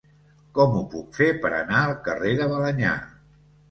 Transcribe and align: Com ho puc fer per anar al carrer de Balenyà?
Com 0.57 0.73
ho 0.77 0.81
puc 0.95 1.21
fer 1.21 1.29
per 1.45 1.53
anar 1.59 1.85
al 1.85 1.97
carrer 2.11 2.37
de 2.43 2.53
Balenyà? 2.57 3.01